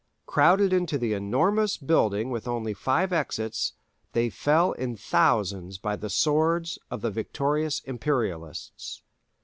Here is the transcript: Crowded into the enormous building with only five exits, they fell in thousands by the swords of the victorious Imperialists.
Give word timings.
Crowded 0.25 0.73
into 0.73 0.97
the 0.97 1.13
enormous 1.13 1.77
building 1.77 2.31
with 2.31 2.47
only 2.47 2.73
five 2.73 3.13
exits, 3.13 3.73
they 4.13 4.31
fell 4.31 4.71
in 4.71 4.97
thousands 4.97 5.77
by 5.77 5.95
the 5.95 6.09
swords 6.09 6.79
of 6.89 7.01
the 7.01 7.11
victorious 7.11 7.81
Imperialists. 7.81 9.03